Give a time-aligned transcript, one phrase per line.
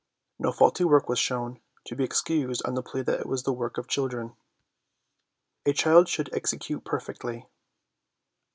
[0.39, 3.53] No faulty work was shown, to be excused on the plea that it was the
[3.53, 4.35] work of children.
[5.63, 7.45] A Child should Execute Perfectly.